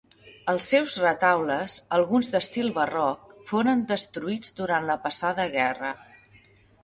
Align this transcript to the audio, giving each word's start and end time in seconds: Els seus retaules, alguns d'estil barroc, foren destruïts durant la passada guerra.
Els 0.51 0.69
seus 0.71 0.93
retaules, 1.01 1.75
alguns 1.97 2.31
d'estil 2.35 2.71
barroc, 2.79 3.29
foren 3.51 3.83
destruïts 3.93 4.57
durant 4.61 4.91
la 4.93 4.99
passada 5.07 5.49
guerra. 5.57 5.93